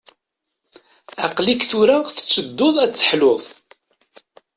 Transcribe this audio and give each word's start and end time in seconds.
Aql-ik 1.25 1.61
tura 1.69 1.97
tettedduḍ 2.07 2.75
ad 2.83 2.91
teḥluḍ. 2.93 3.43